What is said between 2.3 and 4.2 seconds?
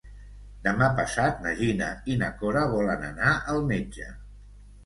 Cora volen anar al metge.